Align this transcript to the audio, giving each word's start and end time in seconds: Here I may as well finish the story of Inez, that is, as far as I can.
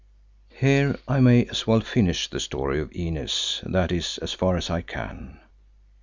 Here 0.57 0.97
I 1.07 1.19
may 1.19 1.45
as 1.45 1.67
well 1.67 1.81
finish 1.81 2.27
the 2.27 2.39
story 2.39 2.79
of 2.81 2.91
Inez, 2.91 3.61
that 3.67 3.91
is, 3.91 4.17
as 4.17 4.33
far 4.33 4.57
as 4.57 4.71
I 4.71 4.81
can. 4.81 5.39